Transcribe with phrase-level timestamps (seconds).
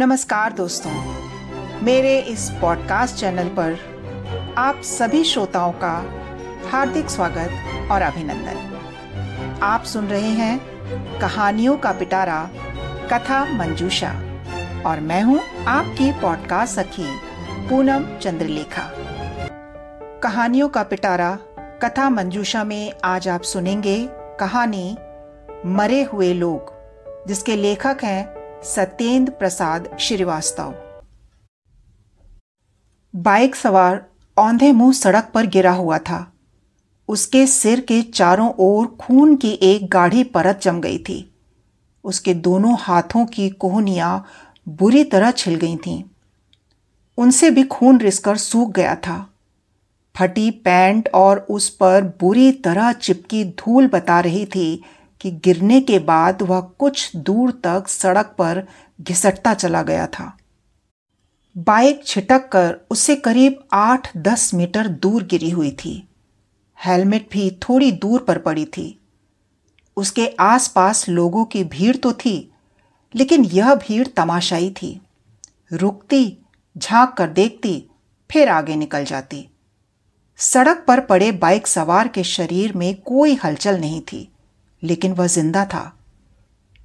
[0.00, 0.90] नमस्कार दोस्तों,
[1.82, 5.92] मेरे इस पॉडकास्ट चैनल पर आप सभी श्रोताओं का
[6.70, 12.50] हार्दिक स्वागत और अभिनंदन। आप सुन रहे हैं कहानियों का पिटारा,
[13.12, 14.12] कथा मंजूषा
[14.86, 17.10] और मैं हूँ आपकी पॉडकास्ट सखी,
[17.68, 18.90] पूनम चंद्रलेखा।
[20.22, 24.08] कहानियों का पिटारा, कथा मंजूषा में आज आप सुनेंगे
[24.40, 24.96] कहानी
[25.66, 26.74] मरे हुए लोग,
[27.28, 30.74] जिसके लेखक हैं सत्येंद्र प्रसाद श्रीवास्तव।
[33.16, 34.06] बाइक सवार
[34.38, 36.32] औंधे मुँह सड़क पर गिरा हुआ था।
[37.08, 41.34] उसके सिर के चारों ओर खून की एक गाढ़ी परत जम गई थी।
[42.04, 44.26] उसके दोनों हाथों की कोहनियाँ
[44.68, 46.04] बुरी तरह छिल गई थीं।
[47.18, 49.30] उनसे भी खून रिसकर सूख गया था।
[50.16, 54.82] फटी पैंट और उस पर बुरी तरह चिपकी धूल बता रही थी
[55.20, 58.66] कि गिरने के बाद वह कुछ दूर तक सड़क पर
[59.00, 60.36] घिसटता चला गया था।
[61.56, 66.08] बाइक छिटक कर उससे करीब आठ दस मीटर दूर गिरी हुई थी।
[66.86, 69.00] हेलमेट भी थोड़ी दूर पर पड़ी थी।
[69.96, 72.52] उसके आसपास लोगों की भीड़ तो थी,
[73.14, 75.00] लेकिन यह भीड़ तमाशाई थी।
[75.72, 76.38] रुकती,
[76.78, 77.90] झाँक कर देखती,
[78.30, 79.48] फिर आगे निकल जाती।
[80.36, 84.32] सड़क पर पड़े बाइक सवार के शरीर में कोई हलचल नहीं थी।
[84.82, 85.98] लेकिन वह ज़िंदा था।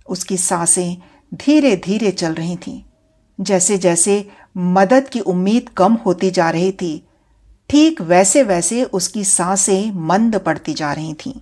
[0.09, 0.97] उसकी साँसें
[1.33, 2.81] धीरे धीरे चल रही थीं।
[3.39, 7.07] जैसे जैसे मदद की उम्मीद कम होती जा रही थी,
[7.69, 11.33] ठीक वैसे वैसे उसकी साँसें मंद पड़ती जा रही थीं।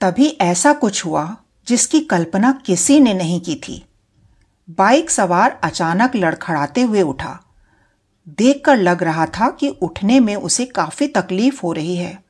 [0.00, 3.84] तभी ऐसा कुछ हुआ जिसकी कल्पना किसी ने नहीं की थी।
[4.78, 7.40] बाइक सवार अचानक लड़खड़ाते हुए उठा।
[8.38, 12.24] देखकर लग रहा था कि उठने में उसे काफ़ी तकलीफ़ हो रही है।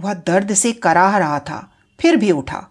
[0.00, 2.68] वह दर्द से कराह रहा था। फिर भी उठा।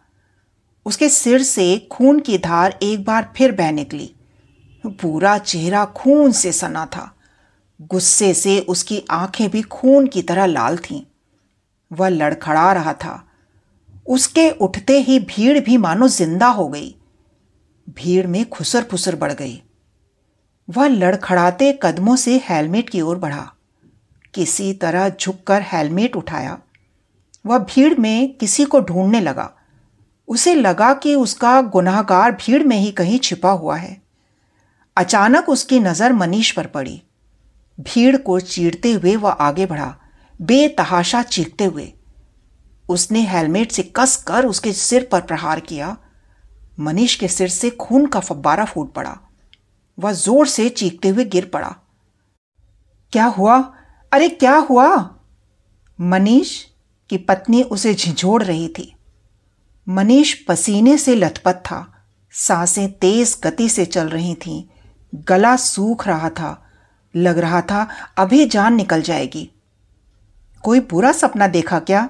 [0.86, 4.16] उसके सिर से खून की धार एक बार फिर बह निकली।
[4.86, 7.16] पूरा चेहरा खून से सना था।
[7.82, 11.02] गुस्से से उसकी आँखें भी खून की तरह लाल थीं।
[11.92, 13.28] वह लड़खड़ा रहा था।
[14.10, 16.96] उसके उठते ही भीड़ भी मानो ज़िंदा हो गई।
[17.90, 19.62] भीड़ में खुसर फुसर बढ़ गई।
[20.70, 23.54] वह लड़खड़ाते कदमों से हेलमेट की ओर बढ़ा।
[24.34, 26.60] किसी तरह झुककर हेलमेट उठाया।
[27.46, 29.52] वह भीड़ में किसी को ढूँढने लगा।
[30.28, 34.02] उसे लगा कि उसका गुनाहगार भीड़ में ही कहीं छिपा हुआ है।
[34.98, 37.02] अचानक उसकी नज़र मनीष पर पड़ी।
[37.80, 39.96] भीड़ को चीरते हुए वह आगे बढ़ा,
[40.42, 41.94] बेतहाशा चीखते हुए।
[42.90, 45.98] उसने हेलमेट से कस कर उसके सिर पर प्रहार किया।
[46.80, 49.20] मनीष के सिर से खून का फब्बारा फूट पड़ा।
[50.00, 51.76] वह ज़ोर से चीखते हुए गिर पड़ा।
[53.12, 53.74] क्या हुआ?
[54.12, 55.16] अरे, क्या हुआ?
[56.02, 56.66] मनीष
[57.12, 58.96] कि पत्नी उसे झिझोड़ रही थी।
[59.90, 64.64] मनीष पसीने से लथपथ था। साँसें तेज गति से चल रही थीं।
[65.16, 66.66] गला सूख रहा था।
[67.16, 69.52] लग रहा था अभी जान निकल जाएगी।
[70.64, 72.10] कोई बुरा सपना देखा क्या?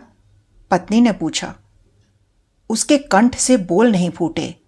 [0.72, 1.56] पत्नी ने पूछा।
[2.70, 4.60] उसके कंठ से बोल नहीं फूटे।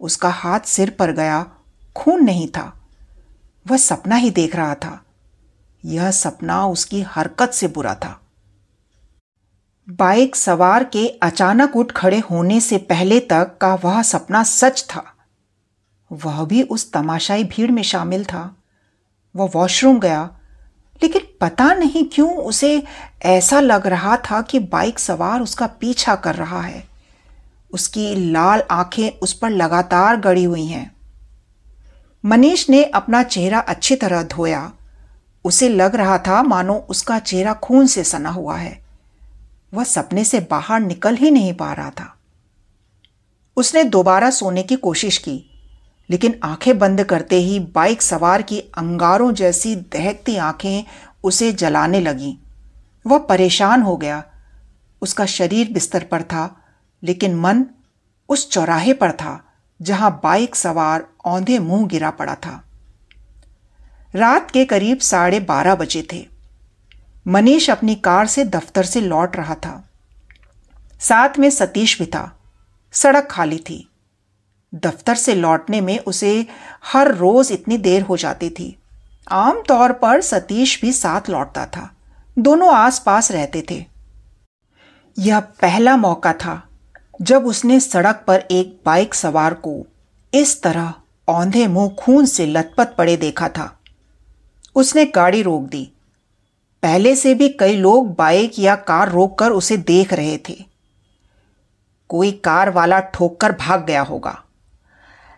[0.00, 1.52] उसका हाथ सिर पर गया।
[1.96, 2.86] खून नहीं था।
[3.66, 5.04] वह सपना ही देख रहा था।
[5.84, 8.18] यह सपना उसकी हरकत से बुरा था।
[10.00, 15.14] बाइक सवार के अचानक उठ खड़े होने से पहले तक का वह सपना सच था।
[16.12, 18.56] वह भी उस तमाशाई भीड़ में शामिल था।
[19.36, 20.36] वह वॉशरूम गया,
[21.02, 22.84] लेकिन पता नहीं क्यों उसे
[23.22, 26.88] ऐसा लग रहा था कि बाइक सवार उसका पीछा कर रहा है।
[27.74, 30.96] उसकी लाल आँखें उस पर लगातार गड़ी हुई हैं।
[32.24, 34.72] मनीष ने अपना चेहरा अच्छी तरह धोया।
[35.44, 38.81] उसे लग रहा था, मानो उसका चेहरा खून से सना हुआ है।
[39.74, 42.16] वह सपने से बाहर निकल ही नहीं पा रहा था।
[43.56, 45.44] उसने दोबारा सोने की कोशिश की,
[46.10, 50.84] लेकिन आँखें बंद करते ही बाइक सवार की अंगारों जैसी दहकती आँखें
[51.24, 52.36] उसे जलाने लगीं।
[53.06, 54.24] वह परेशान हो गया।
[55.02, 56.64] उसका शरीर बिस्तर पर था,
[57.02, 57.64] लेकिन मन
[58.28, 59.44] उस चौराहे पर था,
[59.82, 62.64] जहाँ बाइक सवार औंधे मुँह गिरा पड़ा था।
[64.14, 66.31] रात के करीब साढ़े बारह बजे थे।
[67.28, 69.88] मनीष अपनी कार से दफ्तर से लौट रहा था।
[71.00, 72.40] साथ में सतीश भी था।
[72.92, 73.88] सड़क खाली थी।
[74.74, 76.46] दफ्तर से लौटने में उसे
[76.84, 78.78] हर रोज इतनी देर हो जाती थी।
[79.30, 81.96] आमतौर पर सतीश भी साथ लौटता था।
[82.38, 83.86] दोनों आसपास रहते थे।
[85.18, 86.68] यह पहला मौका था
[87.22, 89.86] जब उसने सड़क पर एक बाइक सवार को
[90.34, 90.94] इस तरह
[91.28, 93.80] औंधे मुँह खून से लथपथ पड़े देखा था।
[94.74, 95.92] उसने गाड़ी रोक दी।
[96.82, 100.54] पहले से भी कई लोग बाइक या कार रोककर उसे देख रहे थे।
[102.10, 104.36] कोई कार वाला ठोक कर भाग गया होगा।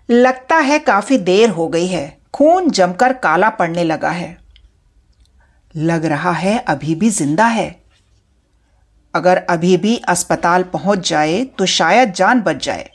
[0.08, 4.36] लगता है काफ़ी देर हो गई है। खून जमकर काला पड़ने लगा है।
[5.74, 7.68] लग रहा है अभी भी ज़िंदा है।
[9.14, 12.90] अगर अभी भी अस्पताल पहुँच जाए तो शायद जान बच जाए।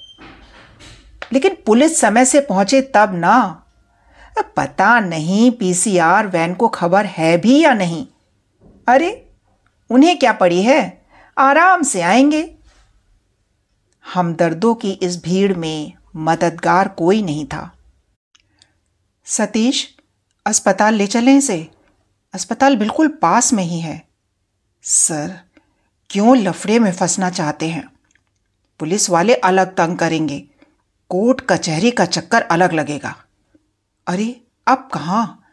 [1.33, 3.65] लेकिन पुलिस समय से पहुँचे तब ना।
[4.57, 8.05] पता नहीं पीसीआर वैन को खबर है भी या नहीं।
[8.89, 9.31] अरे,
[9.89, 11.05] उन्हें क्या पड़ी है?
[11.37, 12.55] आराम से आएँगे।
[14.13, 17.77] हमदर्दों की इस भीड़ में मददगार कोई नहीं था।
[19.25, 19.97] सतीश,
[20.45, 21.71] अस्पताल ले चलें इसे।
[22.33, 24.07] अस्पताल बिल्कुल पास में ही है।
[24.83, 25.39] सर,
[26.09, 27.89] क्यों लफड़े में फंसना चाहते हैं?
[28.79, 30.47] पुलिस वाले अलग तंग करेंगे।
[31.09, 33.15] कोर्ट कचहरी का चक्कर अलग लगेगा।
[34.07, 35.48] अरे, अब कहाँ?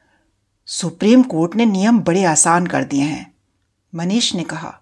[0.67, 3.35] सुप्रीम कोर्ट ने नियम बड़े आसान कर दिए हैं।
[3.95, 4.81] मनीष ने कहा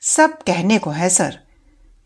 [0.00, 1.38] सब कहने को है सर।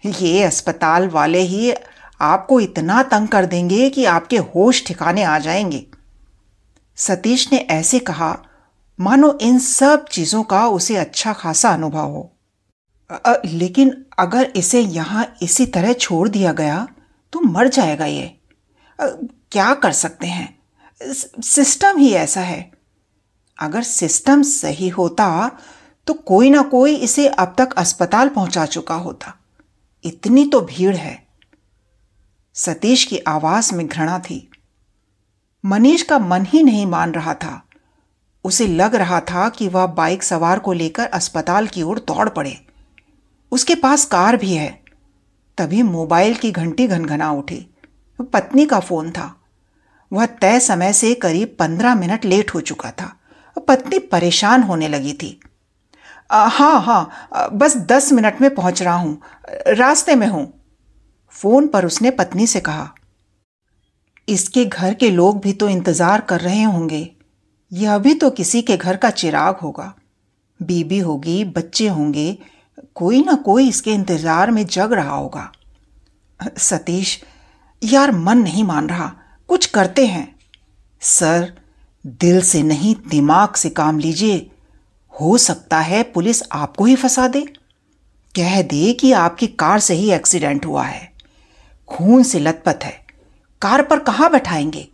[0.06, 1.72] ये अस्पताल वाले ही
[2.20, 5.86] आपको इतना तंग कर देंगे कि आपके होश ठिकाने आ जाएँगे।
[6.96, 8.38] सतीश ने ऐसे कहा
[9.00, 12.32] मानो इन सब चीज़ों का उसे अच्छा खासा अनुभव हो।
[13.26, 16.88] आ, लेकिन अगर इसे यहाँ इसी तरह छोड़ दिया गया
[17.32, 18.38] तो मर जाएगा ये।
[18.98, 19.06] आ,
[19.52, 20.58] क्या कर सकते हैं?
[21.42, 22.77] सिस्टम ही ऐसा है।
[23.58, 25.50] अगर सिस्टम सही होता
[26.06, 29.34] तो कोई ना कोई इसे अब तक अस्पताल पहुँचा चुका होता।
[30.04, 31.26] इतनी तो भीड़ है।
[32.54, 34.50] सतीश की आवाज़ में घृणा थी।
[35.64, 37.62] मनीष का मन ही नहीं मान रहा था।
[38.44, 42.66] उसे लग रहा था कि वह बाइक सवार को लेकर अस्पताल की ओर दौड़ पड़े।
[43.52, 44.82] उसके पास कार भी है।
[45.58, 47.66] तभी मोबाइल की घंटी घनघना उठी।
[48.20, 49.36] पत्नी का फ़ोन था।
[50.12, 53.17] वह तय समय से करीब पंद्रह मिनट लेट हो चुका था।
[53.68, 55.38] पत्नी परेशान होने लगी थी।
[56.30, 59.20] हाँ हाँ बस दस मिनट में पहुँच रहा हूँ।
[59.68, 60.46] रास्ते में हूँ।
[61.34, 62.88] फ़ोन पर उसने पत्नी से कहा।
[64.28, 67.08] इसके घर के लोग भी तो इंतज़ार कर रहे होंगे।
[67.72, 69.92] यह भी तो किसी के घर का चिराग होगा।
[70.60, 72.38] बीबी होगी, बच्चे होंगे।
[72.94, 75.50] कोई ना कोई इसके इंतज़ार में जग रहा होगा।
[76.58, 77.20] सतीश,
[77.82, 79.12] यार मन नहीं मान रहा।
[79.48, 80.34] कुछ करते हैं।
[81.02, 81.52] सर
[82.08, 84.50] दिल से नहीं, दिमाग से काम लीजिए।
[85.20, 87.40] हो सकता है पुलिस आपको ही फंसा दे।
[88.36, 91.12] कह दे कि आपकी कार से ही एक्सीडेंट हुआ है।
[91.88, 93.06] खून से लथपथ है।
[93.62, 94.88] कार पर कहाँ बैठाएँगे?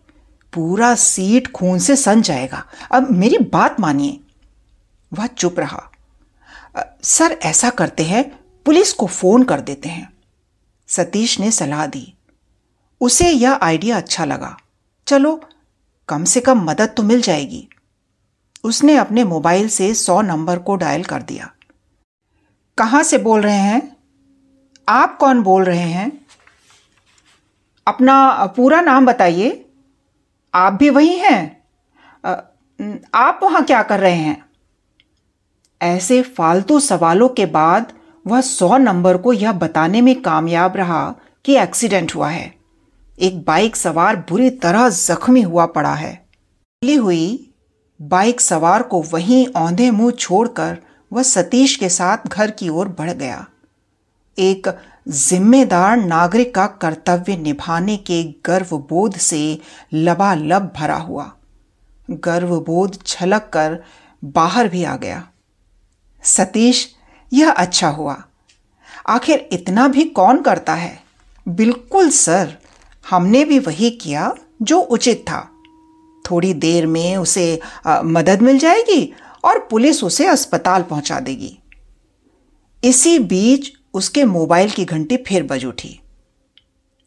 [0.52, 4.20] पूरा सीट खून से सन जाएगा। अब मेरी बात मानिए।
[5.12, 5.90] वह चुप रहा।
[7.02, 10.12] सर, ऐसा करते हैं, पुलिस को फ़ोन कर देते हैं।
[10.88, 12.14] सतीश ने सलाह दी।
[13.00, 14.56] उसे यह आइडिया अच्छा लगा।
[15.06, 15.48] चलो
[16.08, 17.68] कम से कम मदद तो मिल जाएगी।
[18.64, 21.50] उसने अपने मोबाइल से सौ नंबर को डायल कर दिया।
[22.78, 23.96] कहाँ से बोल रहे हैं?
[24.88, 26.26] आप कौन बोल रहे हैं?
[27.86, 29.66] अपना पूरा नाम बताइए।
[30.54, 31.64] आप भी वही हैं?
[33.14, 34.44] आप वहाँ क्या कर रहे हैं?
[35.82, 37.92] ऐसे फालतू सवालों के बाद
[38.26, 41.14] वह सौ नंबर को यह बताने में कामयाब रहा
[41.44, 42.53] कि एक्सीडेंट हुआ है।
[43.20, 46.26] एक बाइक सवार बुरी तरह जख्मी हुआ पड़ा है।
[46.96, 47.52] हुई
[48.02, 50.78] बाइक सवार को वहीं औंधे मुँह छोड़कर
[51.12, 53.46] वह सतीश के साथ घर की ओर बढ़ गया।
[54.38, 54.78] एक
[55.08, 59.58] जिम्मेदार नागरिक का कर्तव्य निभाने के गर्वबोध से
[59.92, 61.32] लबालब भरा हुआ।
[62.10, 63.84] गर्वबोध छलक कर
[64.24, 65.28] बाहर भी आ गया।
[66.22, 66.94] सतीश,
[67.32, 68.24] यह अच्छा हुआ।
[69.08, 71.02] आखिर इतना भी कौन करता है?
[71.48, 72.63] बिल्कुल, सर।
[73.10, 75.50] हमने भी वही किया जो उचित था।
[76.30, 79.12] थोड़ी देर में उसे आ, मदद मिल जाएगी
[79.44, 81.58] और पुलिस उसे अस्पताल पहुँचा देगी।
[82.84, 86.00] इसी बीच उसके मोबाइल की घंटी फिर बज उठी।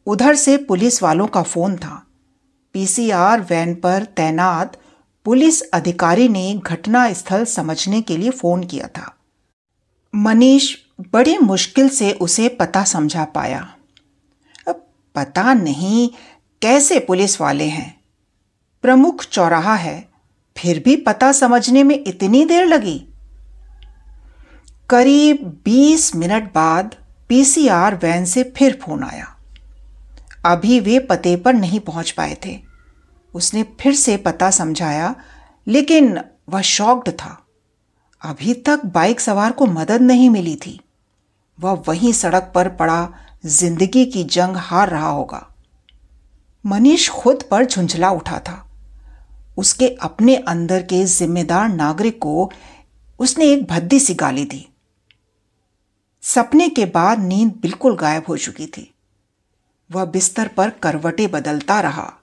[0.06, 2.08] उधर से पुलिस वालों का फ़ोन था।
[2.74, 4.78] पीसीआर वैन पर तैनात
[5.26, 9.16] पुलिस अधिकारी ने घटना स्थल समझने के लिए फ़ोन किया था।
[10.16, 10.76] मनीष
[11.14, 13.77] बड़ी मुश्किल से उसे पता समझा पाया।
[15.18, 16.10] पता नहीं
[16.62, 18.02] कैसे पुलिस वाले हैं।
[18.82, 20.10] प्रमुख चौराहा है,
[20.58, 23.08] फिर भी पता समझने में इतनी देर लगी।
[24.90, 26.96] करीब 20 मिनट बाद
[27.30, 29.38] पीसीआर वैन से फिर फ़ोन आया।
[30.46, 32.62] अभी वे पते पर नहीं पहुँच पाए थे।
[33.34, 35.16] उसने फिर से पता समझाया,
[35.68, 36.20] लेकिन
[36.50, 37.46] वह शॉक्ड था।
[38.22, 40.82] अभी तक बाइक सवार को मदद नहीं मिली थी।
[41.60, 43.10] वह वहीं सड़क पर पड़ा
[43.48, 45.56] ज़िंदगी की जंग हार रहा होगा।
[46.66, 48.70] मनीष खुद पर झुंझला उठा था।
[49.58, 52.52] उसके अपने अंदर के जिम्मेदार नागरिक को
[53.20, 54.68] उसने एक भद्दी सी गाली दी।
[56.22, 58.94] सपने के बाद नींद बिल्कुल गायब हो चुकी थी।
[59.92, 62.14] वह बिस्तर पर करवटे बदलता रहा।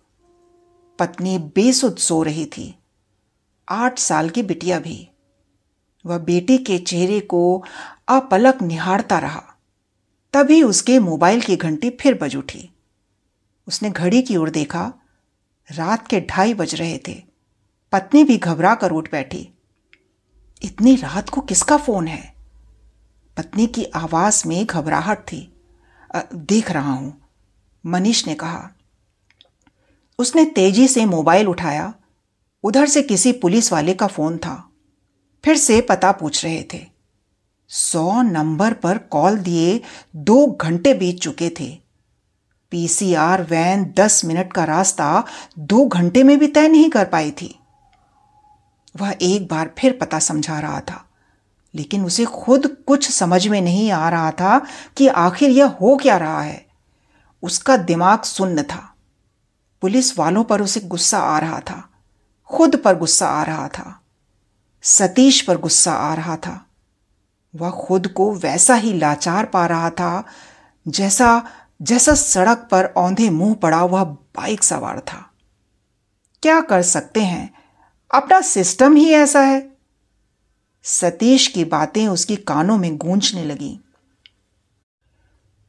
[0.98, 2.74] पत्नी बेसुध सो रही थी।
[3.68, 5.08] आठ साल की बिटिया भी।
[6.06, 7.64] वह बेटी के चेहरे को
[8.08, 9.53] अपलक निहारता रहा।
[10.34, 12.70] तभी उसके मोबाइल की घंटी फिर बज उठी।
[13.68, 14.92] उसने घड़ी की ओर देखा।
[15.68, 17.22] रात के ढाई बज रहे थे।
[17.92, 19.48] पत्नी भी घबरा कर उठ बैठी।
[20.62, 22.34] इतनी रात को किसका फ़ोन है?
[23.36, 25.52] पत्नी की आवाज़ में घबराहट थी।
[26.34, 27.28] देख रहा हूँ,
[27.86, 28.70] मनीष ने कहा।
[30.18, 31.94] उसने तेज़ी से मोबाइल उठाया।
[32.64, 34.70] उधर से किसी पुलिस वाले का फ़ोन था।
[35.44, 36.93] फिर से पता पूछ रहे थे।
[37.74, 39.80] सौ नंबर पर कॉल दिए
[40.16, 41.66] दो घंटे बीत चुके थे।
[42.72, 45.24] पीसीआर वैन दस मिनट का रास्ता
[45.58, 47.54] दो घंटे में भी तय नहीं कर पाई थी।
[48.94, 51.04] वह एक बार फिर पता समझा रहा था,
[51.74, 54.58] लेकिन उसे खुद कुछ समझ में नहीं आ रहा था
[54.96, 56.64] कि आखिर यह हो क्या रहा है।
[57.42, 58.82] उसका दिमाग सुन्न था।
[59.82, 61.82] पुलिस वालों पर उसे गुस्सा आ रहा था,
[62.50, 64.00] खुद पर गुस्सा आ रहा था,
[64.84, 66.64] सतीश पर गुस्सा आ रहा था।
[67.56, 70.24] वह खुद को वैसा ही लाचार पा रहा था,
[70.88, 71.46] जैसा
[71.82, 75.30] जैसा सड़क पर औंधे मुँह पड़ा वह बाइक सवार था।
[76.42, 77.54] क्या कर सकते हैं?
[78.14, 79.76] अपना सिस्टम ही ऐसा है।
[80.82, 83.80] सतीश की बातें उसकी कानों में गूंजने लगी।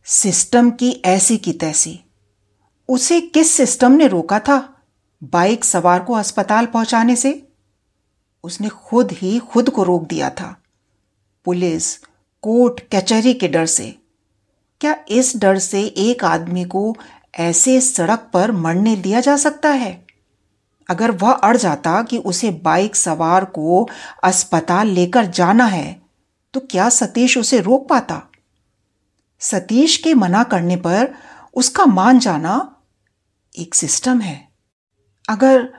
[0.05, 1.99] सिस्टम की ऐसी की तैसी।
[2.89, 4.81] उसे किस सिस्टम ने रोका था?
[5.23, 7.47] बाइक सवार को अस्पताल पहुँचाने से?
[8.43, 10.61] उसने खुद ही खुद को रोक दिया था।
[11.45, 11.95] पुलिस
[12.43, 13.95] कोर्ट कचहरी के डर से।
[14.81, 16.95] क्या इस डर से एक आदमी को
[17.35, 20.05] ऐसे सड़क पर मरने दिया जा सकता है?
[20.89, 23.87] अगर वह अड़ जाता कि उसे बाइक सवार को
[24.23, 26.01] अस्पताल लेकर जाना है
[26.53, 28.21] तो क्या सतीश उसे रोक पाता?
[29.41, 31.13] सतीश के मना करने पर
[31.53, 32.75] उसका मान जाना
[33.55, 34.47] एक सिस्टम है।
[35.29, 35.69] अगर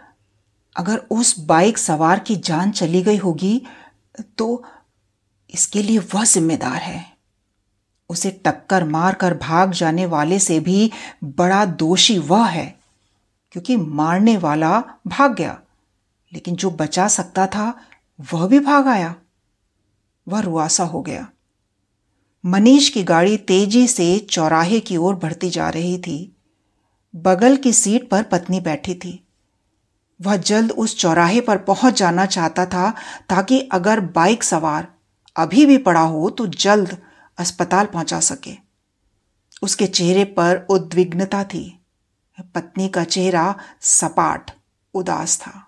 [0.76, 3.62] अगर उस बाइक सवार की जान चली गई होगी
[4.38, 4.64] तो
[5.50, 7.04] इसके लिए वह जिम्मेदार है।
[8.10, 10.90] उसे टक्कर मारकर भाग जाने वाले से भी
[11.24, 12.66] बड़ा दोषी वह है,
[13.52, 15.58] क्योंकि मारने वाला भाग गया,
[16.32, 17.72] लेकिन जो बचा सकता था,
[18.32, 19.14] वह भी भाग आया।
[20.28, 21.26] वह रुआसा हो गया।
[22.44, 26.36] मनीष की गाड़ी तेज़ी से चौराहे की ओर बढ़ती जा रही थी।
[27.14, 29.26] बगल की सीट पर पत्नी बैठी थी।
[30.20, 32.90] वह जल्द उस चौराहे पर पहुँच जाना चाहता था,
[33.28, 34.88] ताकि अगर बाइक सवार
[35.36, 36.96] अभी भी पड़ा हो तो जल्द
[37.38, 38.54] अस्पताल पहुँचा सके।
[39.62, 41.80] उसके चेहरे पर उद्विग्नता थी।
[42.54, 44.50] पत्नी का चेहरा सपाट,
[44.94, 45.62] उदास था।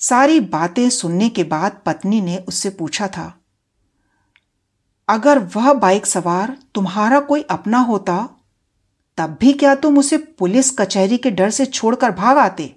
[0.00, 3.32] सारी बातें सुनने के बाद पत्नी ने उससे पूछा था,
[5.08, 8.28] अगर वह बाइक सवार तुम्हारा कोई अपना होता,
[9.18, 12.74] तब भी क्या तुम उसे पुलिस कचहरी के डर से छोड़कर भाग आते?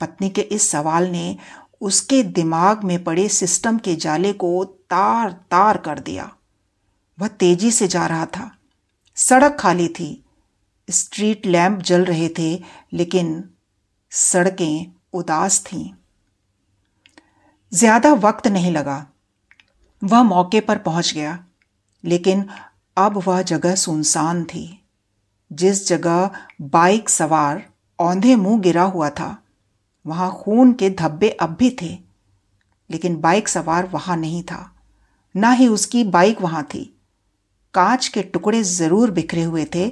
[0.00, 1.36] पत्नी के इस सवाल ने
[1.82, 6.36] उसके दिमाग में पड़े सिस्टम के जाले को तार तार कर दिया।
[7.20, 8.58] वह तेज़ी से जा रहा था।
[9.14, 10.24] सड़क खाली थी।
[10.90, 12.62] स्ट्रीट लैंप जल रहे थे,
[12.92, 13.50] लेकिन
[14.10, 15.90] सड़कें उदास थीं।
[17.72, 19.06] ज़्यादा वक्त नहीं लगा।
[20.04, 21.44] वह मौके पर पहुँच गया,
[22.04, 22.48] लेकिन
[22.96, 24.84] अब वह जगह सुनसान थी।
[25.52, 26.30] जिस जगह
[26.62, 29.41] बाइक सवार औंधे मुँह गिरा हुआ था
[30.06, 31.98] वहाँ खून के धब्बे अब भी थे,
[32.90, 34.68] लेकिन बाइक सवार वहाँ नहीं था।
[35.34, 36.84] ना ही उसकी बाइक वहाँ थी।
[37.74, 39.86] कांच के टुकड़े ज़रूर बिखरे हुए थे,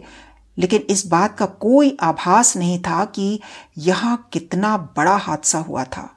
[0.59, 3.41] लेकिन इस बात का कोई आभास नहीं था कि
[3.79, 6.09] यहाँ कितना बड़ा हादसा हुआ था।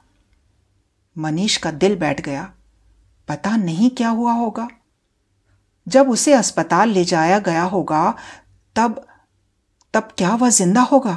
[1.16, 2.52] मनीष का दिल बैठ गया।
[3.28, 4.68] पता नहीं क्या हुआ होगा।
[5.86, 8.14] जब उसे अस्पताल ले जाया गया होगा,
[8.76, 9.04] तब
[9.94, 11.14] तब क्या वह ज़िंदा होगा?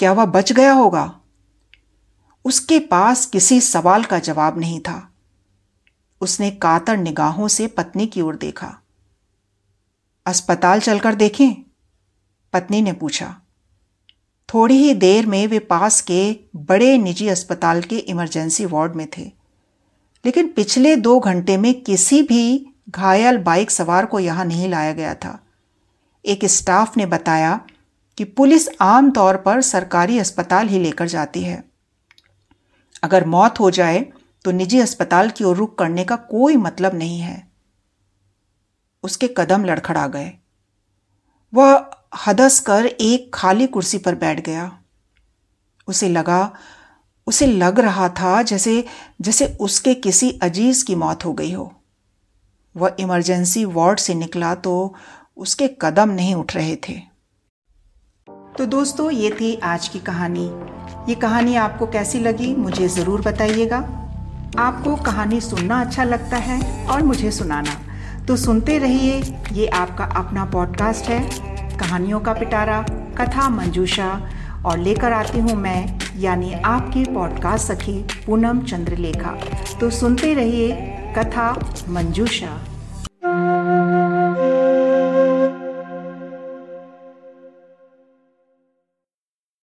[0.00, 1.19] क्या वह बच गया होगा?
[2.44, 5.12] उसके पास किसी सवाल का जवाब नहीं था।
[6.20, 8.80] उसने कातर निगाहों से पत्नी की ओर देखा।
[10.26, 11.54] अस्पताल चलकर देखें?
[12.52, 13.40] पत्नी ने पूछा।
[14.54, 19.32] थोड़ी ही देर में वे पास के बड़े निजी अस्पताल के इमरजेंसी वार्ड में थे।
[20.24, 25.14] लेकिन पिछले दो घंटे में किसी भी घायल बाइक सवार को यहाँ नहीं लाया गया
[25.14, 25.44] था।
[26.24, 27.60] एक स्टाफ ने बताया
[28.18, 31.69] कि पुलिस आम तौर पर सरकारी अस्पताल ही लेकर जाती है।
[33.02, 34.00] अगर मौत हो जाए
[34.44, 37.48] तो निजी अस्पताल की ओर रुख करने का कोई मतलब नहीं है।
[39.04, 40.32] उसके कदम लड़खड़ा गए।
[41.52, 41.90] वह
[42.26, 44.70] हदस कर एक खाली कुर्सी पर बैठ गया।
[45.88, 46.52] उसे लगा,
[47.26, 48.84] उसे लग रहा था जैसे
[49.20, 51.72] जैसे उसके किसी अज़ीज़ की मौत हो गई हो।
[52.76, 54.94] वह इमरजेंसी वार्ड से निकला तो
[55.36, 57.09] उसके कदम नहीं उठ रहे थे।
[58.60, 60.44] तो दोस्तों, ये थी आज की कहानी।
[61.08, 63.76] ये कहानी आपको कैसी लगी, मुझे ज़रूर बताइएगा।
[64.58, 67.70] आपको कहानी सुनना अच्छा लगता है और मुझे सुनाना।
[68.28, 71.20] तो सुनते रहिए, ये आपका अपना पॉडकास्ट है,
[71.78, 72.82] कहानियों का पिटारा,
[73.18, 74.30] कथा मंजूषा।
[74.66, 79.38] और लेकर आती हूँ मैं, यानी आपकी पॉडकास्ट सखी पूनम चंद्रलेखा।
[79.80, 80.72] तो सुनते रहिए,
[81.18, 81.52] कथा
[81.88, 82.58] मंजूषा।